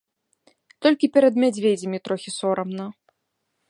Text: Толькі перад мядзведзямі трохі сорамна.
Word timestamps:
Толькі 0.85 1.11
перад 1.17 1.33
мядзведзямі 1.45 2.03
трохі 2.09 2.37
сорамна. 2.41 2.85